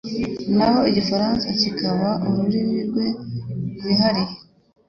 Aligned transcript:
naho 0.55 0.79
igifaransa 0.89 1.45
kikaba 1.59 2.07
ururimi 2.27 2.79
rwe 2.87 3.05
rwihariye 3.77 4.35